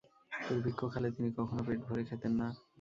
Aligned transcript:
দুর্ভিক্ষকালে 0.31 1.09
তিনি 1.15 1.29
কখনও 1.37 1.65
পেট 1.67 1.79
ভরে 1.87 2.03
খেতেন 2.09 2.33
না। 2.39 2.47